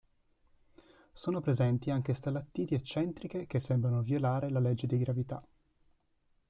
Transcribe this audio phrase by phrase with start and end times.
[1.13, 5.39] Sono presenti anche stalattiti eccentriche che sembrano violare la legge di gravità.